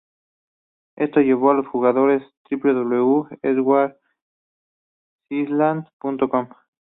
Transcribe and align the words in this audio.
Esto 0.95 1.19
llevó 1.19 1.51
a 1.51 1.53
los 1.53 1.67
jugadores 1.67 2.23
a 2.23 2.27
www.edwardsisland.com. 3.53 6.49